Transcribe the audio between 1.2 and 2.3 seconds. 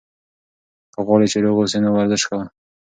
چې روغ اوسې، نو ورزش